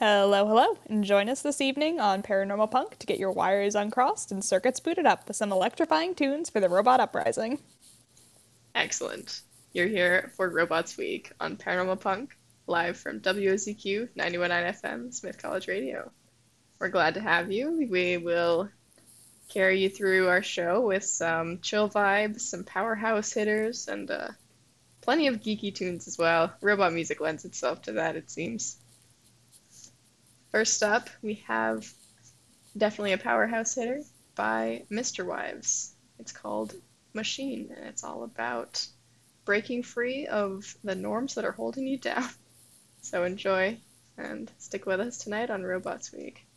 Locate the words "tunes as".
25.74-26.16